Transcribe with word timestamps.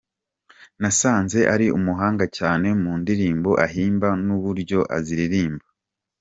Nasanze 0.81 1.39
ari 1.53 1.67
umuhanga 1.77 2.25
cyane, 2.37 2.67
mu 2.81 2.91
ndirimbo 3.01 3.49
ahimba 3.65 4.09
n’uburyo 4.25 4.79
aziririmba. 4.97 5.65